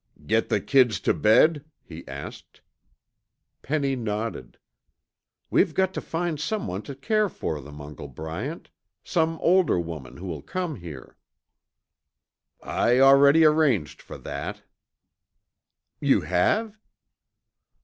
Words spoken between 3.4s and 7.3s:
Penny nodded. "We've got to find someone to take care